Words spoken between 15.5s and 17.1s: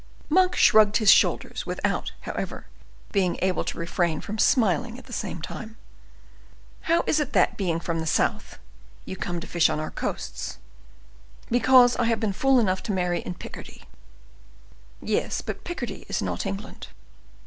even Picardy is not England."